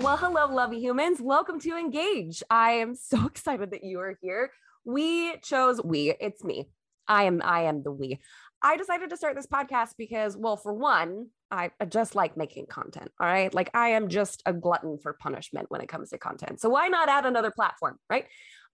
Well, 0.00 0.16
hello, 0.16 0.46
lovely 0.46 0.80
humans. 0.80 1.20
Welcome 1.20 1.60
to 1.60 1.76
Engage. 1.76 2.42
I 2.48 2.70
am 2.72 2.94
so 2.94 3.26
excited 3.26 3.72
that 3.72 3.84
you 3.84 4.00
are 4.00 4.16
here. 4.22 4.50
We 4.82 5.36
chose 5.42 5.78
we, 5.84 6.14
it's 6.18 6.42
me. 6.42 6.70
I 7.06 7.24
am 7.24 7.42
I 7.44 7.64
am 7.64 7.82
the 7.82 7.92
we. 7.92 8.18
I 8.62 8.78
decided 8.78 9.10
to 9.10 9.18
start 9.18 9.36
this 9.36 9.46
podcast 9.46 9.90
because, 9.98 10.38
well, 10.38 10.56
for 10.56 10.72
one, 10.72 11.26
I 11.50 11.70
just 11.86 12.14
like 12.14 12.34
making 12.34 12.64
content. 12.64 13.12
All 13.20 13.26
right. 13.26 13.52
Like 13.52 13.68
I 13.74 13.90
am 13.90 14.08
just 14.08 14.42
a 14.46 14.54
glutton 14.54 14.96
for 14.96 15.12
punishment 15.12 15.66
when 15.68 15.82
it 15.82 15.88
comes 15.90 16.08
to 16.10 16.18
content. 16.18 16.62
So 16.62 16.70
why 16.70 16.88
not 16.88 17.10
add 17.10 17.26
another 17.26 17.50
platform? 17.50 17.98
Right. 18.08 18.24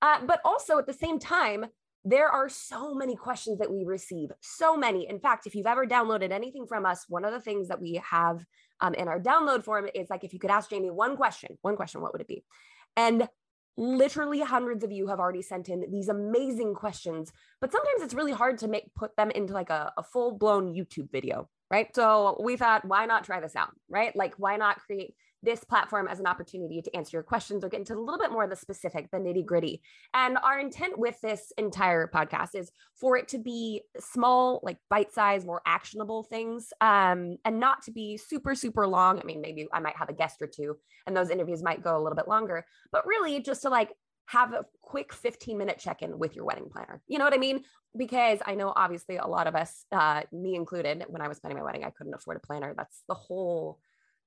Uh, 0.01 0.25
but 0.25 0.41
also 0.45 0.79
at 0.79 0.87
the 0.87 0.93
same 0.93 1.19
time, 1.19 1.67
there 2.07 2.29
are 2.29 2.49
so 2.49 2.95
many 2.95 3.17
questions 3.17 3.59
that 3.59 3.71
we 3.71 3.85
receive. 3.85 4.31
So 4.41 4.77
many. 4.77 5.09
In 5.09 5.19
fact, 5.19 5.45
if 5.45 5.57
you've 5.57 5.67
ever 5.67 5.85
downloaded 5.85 6.31
anything 6.31 6.65
from 6.65 6.87
us, 6.87 7.05
one 7.09 7.25
of 7.25 7.33
the 7.33 7.41
things 7.41 7.67
that 7.67 7.81
we 7.81 8.01
have 8.09 8.45
um, 8.81 8.95
in 8.95 9.09
our 9.09 9.21
download 9.21 9.65
form 9.65 9.89
is 9.93 10.09
like, 10.09 10.23
if 10.23 10.33
you 10.33 10.39
could 10.39 10.53
ask 10.53 10.71
Jamie 10.71 10.91
one 10.91 11.17
question, 11.17 11.59
one 11.63 11.75
question, 11.75 12.01
what 12.01 12.13
would 12.13 12.21
it 12.21 12.29
be? 12.29 12.45
And 12.97 13.29
literally 13.77 14.41
hundreds 14.41 14.85
of 14.85 14.93
you 14.93 15.09
have 15.09 15.19
already 15.19 15.43
sent 15.43 15.69
in 15.69 15.85
these 15.91 16.09
amazing 16.09 16.75
questions 16.75 17.31
but 17.61 17.71
sometimes 17.71 18.01
it's 18.01 18.15
really 18.15 18.33
hard 18.33 18.57
to 18.57 18.69
make 18.69 18.85
put 18.95 19.15
them 19.17 19.31
into 19.33 19.53
like 19.53 19.69
a, 19.69 19.93
a 19.99 20.03
full-blown 20.03 20.73
youtube 20.73 21.11
video 21.13 21.47
right 21.71 21.95
so 21.95 22.41
we 22.43 22.57
thought 22.57 22.85
why 22.85 23.07
not 23.07 23.25
try 23.25 23.41
this 23.41 23.57
out 23.57 23.71
right 23.89 24.15
like 24.17 24.35
why 24.39 24.57
not 24.57 24.79
create 24.79 25.15
this 25.47 25.65
platform 25.65 26.09
as 26.09 26.19
an 26.19 26.27
opportunity 26.27 26.83
to 26.83 26.95
answer 26.95 27.17
your 27.17 27.23
questions 27.23 27.63
or 27.63 27.69
get 27.69 27.79
into 27.79 27.95
a 27.95 28.01
little 28.01 28.19
bit 28.19 28.33
more 28.33 28.45
of 28.45 28.51
the 28.51 28.57
specific, 28.57 29.11
the 29.11 29.19
nitty 29.19 29.47
gritty. 29.47 29.81
And 30.13 30.39
our 30.43 30.59
intent 30.59 30.99
with 30.99 31.19
this 31.21 31.53
entire 31.57 32.11
podcast 32.13 32.55
is 32.55 32.71
for 32.95 33.17
it 33.17 33.29
to 33.29 33.39
be 33.39 33.83
small, 33.99 34.61
like 34.63 34.79
bite 34.91 35.13
sized, 35.13 35.47
more 35.47 35.63
actionable 35.65 36.25
things, 36.25 36.73
um, 36.81 37.37
and 37.45 37.61
not 37.61 37.83
to 37.83 37.93
be 37.93 38.17
super, 38.17 38.55
super 38.55 38.87
long. 38.87 39.21
I 39.21 39.25
mean, 39.25 39.41
maybe 39.41 39.69
I 39.73 39.81
might 39.81 39.97
have 39.97 40.09
a 40.09 40.15
guest 40.15 40.43
or 40.43 40.49
two, 40.49 40.77
and 41.07 41.17
those 41.17 41.31
interviews 41.31 41.63
might 41.63 41.83
go 41.83 41.97
a 41.97 42.03
little 42.03 42.17
bit 42.17 42.29
longer, 42.29 42.65
but 42.91 43.07
really 43.07 43.41
just 43.41 43.63
to 43.63 43.69
like 43.69 43.93
have 44.27 44.53
a 44.53 44.65
quick 44.83 45.13
15 45.13 45.57
minute 45.57 45.79
check 45.79 46.03
in 46.03 46.19
with 46.19 46.37
your 46.37 46.45
wedding 46.45 46.69
planner. 46.71 47.01
You 47.07 47.19
know 47.19 47.25
what 47.25 47.35
I 47.35 47.39
mean? 47.39 47.63
Because 47.97 48.41
I 48.45 48.55
know 48.55 48.73
obviously 48.75 49.17
a 49.17 49.27
lot 49.27 49.47
of 49.47 49.55
us, 49.55 49.85
uh, 49.93 50.23
me 50.33 50.55
included, 50.55 51.05
when 51.09 51.23
I 51.23 51.29
was 51.29 51.41
planning 51.41 51.59
my 51.59 51.65
wedding, 51.65 51.85
I 51.85 51.91
couldn't 51.91 52.15
afford 52.15 52.37
a 52.37 52.47
planner. 52.47 52.75
That's 52.77 53.03
the 53.09 53.15
whole 53.15 53.79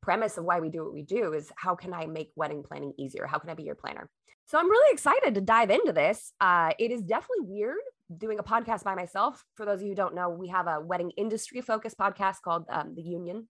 premise 0.02 0.38
of 0.38 0.45
why 0.45 0.59
we 0.59 0.69
do 0.69 0.83
what 0.83 0.94
we 0.94 1.03
do 1.03 1.33
is 1.33 1.52
how 1.56 1.75
can 1.75 1.94
I 1.94 2.06
make 2.06 2.31
wedding 2.36 2.64
planning 2.64 2.94
easier? 2.97 3.28
How 3.28 3.38
can 3.38 3.50
I 3.50 3.53
be 3.53 3.64
your 3.64 3.75
planner? 3.75 4.09
So 4.45 4.58
I'm 4.58 4.69
really 4.69 4.94
excited 4.94 5.36
to 5.36 5.41
dive 5.41 5.69
into 5.69 5.91
this. 5.91 6.34
Uh, 6.41 6.72
it 6.80 6.91
is 6.91 7.02
definitely 7.02 7.45
weird 7.45 7.78
doing 8.17 8.39
a 8.39 8.44
podcast 8.44 8.84
by 8.84 8.95
myself. 8.95 9.44
For 9.56 9.66
those 9.66 9.80
of 9.80 9.84
you 9.84 9.89
who 9.89 9.95
don't 9.95 10.16
know, 10.16 10.30
we 10.30 10.47
have 10.47 10.67
a 10.67 10.80
wedding 10.80 11.11
industry 11.17 11.61
focused 11.61 11.97
podcast 11.97 12.41
called 12.44 12.66
um, 12.69 12.95
the 12.95 13.03
Union 13.03 13.47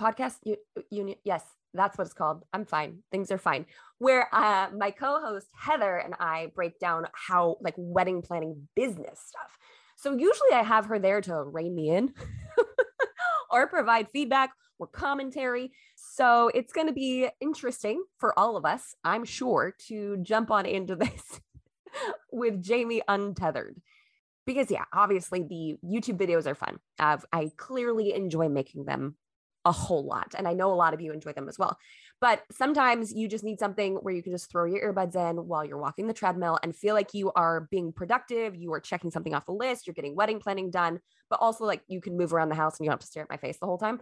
Podcast 0.00 0.36
Union. 0.90 1.18
Yes, 1.24 1.44
that's 1.74 1.98
what 1.98 2.06
it's 2.06 2.14
called. 2.14 2.44
I'm 2.52 2.64
fine. 2.64 2.98
Things 3.10 3.30
are 3.30 3.38
fine. 3.38 3.66
Where 3.98 4.28
uh, 4.32 4.68
my 4.76 4.90
co-host 4.90 5.48
Heather 5.52 5.96
and 5.96 6.14
I 6.18 6.52
break 6.54 6.78
down 6.78 7.06
how 7.12 7.56
like 7.60 7.74
wedding 7.76 8.22
planning 8.22 8.68
business 8.74 9.20
stuff. 9.26 9.58
So 9.96 10.12
usually 10.12 10.52
I 10.52 10.62
have 10.62 10.86
her 10.86 10.98
there 10.98 11.20
to 11.22 11.42
rein 11.42 11.74
me 11.74 11.90
in 11.90 12.12
or 13.50 13.66
provide 13.66 14.08
feedback 14.10 14.52
or 14.78 14.86
commentary. 14.86 15.72
So 15.96 16.50
it's 16.54 16.72
going 16.72 16.88
to 16.88 16.92
be 16.92 17.28
interesting 17.40 18.04
for 18.18 18.38
all 18.38 18.56
of 18.56 18.64
us, 18.64 18.94
I'm 19.04 19.24
sure, 19.24 19.74
to 19.88 20.16
jump 20.18 20.50
on 20.50 20.66
into 20.66 20.96
this 20.96 21.40
with 22.32 22.62
Jamie 22.62 23.02
untethered. 23.08 23.80
Because, 24.46 24.70
yeah, 24.70 24.84
obviously 24.92 25.42
the 25.42 25.76
YouTube 25.82 26.18
videos 26.18 26.46
are 26.46 26.54
fun. 26.54 26.78
Uh, 26.98 27.16
I 27.32 27.50
clearly 27.56 28.12
enjoy 28.12 28.50
making 28.50 28.84
them 28.84 29.16
a 29.64 29.72
whole 29.72 30.04
lot. 30.04 30.34
And 30.36 30.46
I 30.46 30.52
know 30.52 30.72
a 30.72 30.74
lot 30.74 30.94
of 30.94 31.00
you 31.00 31.12
enjoy 31.12 31.32
them 31.32 31.48
as 31.48 31.58
well. 31.58 31.78
But 32.20 32.42
sometimes 32.50 33.12
you 33.12 33.28
just 33.28 33.44
need 33.44 33.58
something 33.58 33.96
where 33.96 34.14
you 34.14 34.22
can 34.22 34.32
just 34.32 34.50
throw 34.50 34.64
your 34.64 34.92
earbuds 34.92 35.16
in 35.16 35.46
while 35.46 35.64
you're 35.64 35.78
walking 35.78 36.06
the 36.06 36.14
treadmill 36.14 36.58
and 36.62 36.76
feel 36.76 36.94
like 36.94 37.14
you 37.14 37.32
are 37.32 37.68
being 37.70 37.92
productive. 37.92 38.54
You 38.54 38.72
are 38.72 38.80
checking 38.80 39.10
something 39.10 39.34
off 39.34 39.46
the 39.46 39.52
list. 39.52 39.86
You're 39.86 39.94
getting 39.94 40.14
wedding 40.14 40.38
planning 40.38 40.70
done, 40.70 41.00
but 41.30 41.40
also 41.40 41.64
like 41.64 41.82
you 41.88 42.00
can 42.00 42.16
move 42.16 42.32
around 42.32 42.50
the 42.50 42.54
house 42.54 42.78
and 42.78 42.84
you 42.84 42.88
don't 42.88 42.94
have 42.94 43.00
to 43.00 43.06
stare 43.06 43.22
at 43.22 43.30
my 43.30 43.36
face 43.36 43.58
the 43.58 43.66
whole 43.66 43.78
time. 43.78 44.00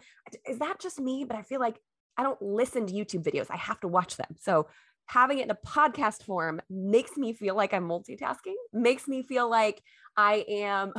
Is 0.49 0.59
that 0.59 0.81
just 0.81 1.01
me? 1.01 1.25
But 1.25 1.37
I 1.37 1.43
feel 1.43 1.61
like 1.61 1.79
I 2.17 2.23
don't 2.23 2.41
listen 2.43 2.87
to 2.87 2.93
YouTube 2.93 3.25
videos. 3.25 3.47
I 3.51 3.57
have 3.57 3.81
to 3.81 3.89
watch 3.89 4.17
them. 4.17 4.37
So 4.41 4.67
having 5.07 5.39
it 5.39 5.45
in 5.45 5.51
a 5.51 5.59
podcast 5.67 6.25
form 6.25 6.61
makes 6.69 7.17
me 7.17 7.33
feel 7.33 7.55
like 7.55 7.73
I'm 7.73 7.89
multitasking, 7.89 8.55
makes 8.73 9.09
me 9.09 9.23
feel 9.23 9.49
like 9.49 9.83
I 10.17 10.45
am 10.49 10.93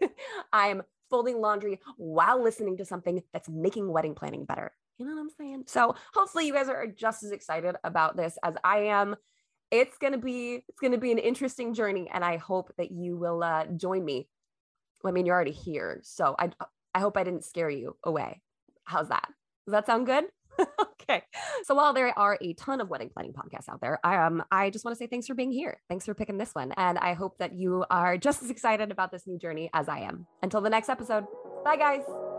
I'm 0.52 0.82
folding 1.10 1.40
laundry 1.40 1.80
while 1.96 2.42
listening 2.42 2.76
to 2.78 2.84
something 2.84 3.22
that's 3.32 3.48
making 3.48 3.90
wedding 3.90 4.14
planning 4.14 4.44
better. 4.44 4.72
You 4.98 5.06
know 5.06 5.14
what 5.14 5.20
I'm 5.20 5.30
saying? 5.30 5.64
So 5.66 5.94
hopefully 6.14 6.46
you 6.46 6.52
guys 6.52 6.68
are 6.68 6.86
just 6.86 7.22
as 7.22 7.30
excited 7.30 7.76
about 7.84 8.16
this 8.16 8.38
as 8.44 8.54
I 8.62 8.78
am. 8.80 9.16
It's 9.70 9.96
gonna 9.98 10.18
be 10.18 10.64
it's 10.68 10.80
gonna 10.80 10.98
be 10.98 11.12
an 11.12 11.18
interesting 11.18 11.74
journey, 11.74 12.08
and 12.12 12.24
I 12.24 12.36
hope 12.36 12.72
that 12.76 12.90
you 12.90 13.16
will 13.16 13.42
uh, 13.42 13.66
join 13.66 14.04
me. 14.04 14.28
I 15.04 15.10
mean, 15.12 15.26
you're 15.26 15.34
already 15.34 15.52
here, 15.52 16.00
so 16.02 16.34
I 16.38 16.50
I 16.94 17.00
hope 17.00 17.16
I 17.16 17.24
didn't 17.24 17.44
scare 17.44 17.70
you 17.70 17.96
away. 18.04 18.42
How's 18.84 19.08
that? 19.08 19.28
Does 19.66 19.72
that 19.72 19.86
sound 19.86 20.06
good? 20.06 20.24
okay. 21.10 21.22
So 21.64 21.74
while 21.74 21.92
there 21.92 22.16
are 22.18 22.38
a 22.40 22.52
ton 22.54 22.80
of 22.80 22.88
wedding 22.88 23.10
planning 23.10 23.32
podcasts 23.32 23.68
out 23.68 23.80
there, 23.80 24.04
um, 24.04 24.42
I 24.50 24.70
just 24.70 24.84
want 24.84 24.96
to 24.96 24.98
say 24.98 25.06
thanks 25.06 25.26
for 25.26 25.34
being 25.34 25.52
here. 25.52 25.80
Thanks 25.88 26.06
for 26.06 26.14
picking 26.14 26.38
this 26.38 26.54
one. 26.54 26.72
And 26.76 26.98
I 26.98 27.14
hope 27.14 27.38
that 27.38 27.52
you 27.52 27.84
are 27.90 28.16
just 28.16 28.42
as 28.42 28.50
excited 28.50 28.90
about 28.90 29.10
this 29.10 29.26
new 29.26 29.38
journey 29.38 29.70
as 29.74 29.88
I 29.88 30.00
am. 30.00 30.26
Until 30.42 30.60
the 30.60 30.70
next 30.70 30.88
episode. 30.88 31.24
Bye, 31.64 31.76
guys. 31.76 32.29